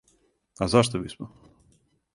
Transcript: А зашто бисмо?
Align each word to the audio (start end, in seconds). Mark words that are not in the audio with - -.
А 0.63 0.65
зашто 0.71 0.97
бисмо? 1.03 1.27